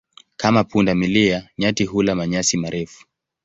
Kama 0.37 0.63
punda 0.63 0.95
milia, 0.95 1.49
nyati 1.57 1.85
hula 1.85 2.15
manyasi 2.15 2.57
marefu. 2.57 3.05